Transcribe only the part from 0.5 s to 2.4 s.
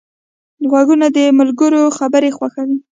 غوږونه د ملګرو خبرې